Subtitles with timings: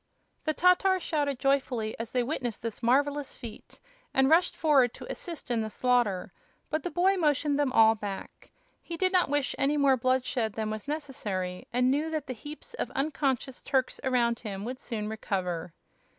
[0.45, 3.79] The Tatars shouted joyfully as they witnessed this marvelous feat
[4.15, 6.33] and rushed forward to assist in the slaughter;
[6.71, 8.49] but the boy motioned them all back.
[8.81, 12.73] He did not wish any more bloodshed than was necessary, and knew that the heaps
[12.73, 15.71] of unconscious Turks around him would soon recover.